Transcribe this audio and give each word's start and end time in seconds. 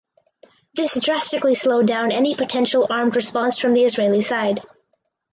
This 0.73 0.99
drastically 0.99 1.53
slowed 1.53 1.85
down 1.85 2.11
any 2.11 2.33
potential 2.33 2.87
armed 2.89 3.15
response 3.15 3.59
from 3.59 3.73
the 3.73 3.83
Israeli 3.83 4.21
side. 4.21 4.61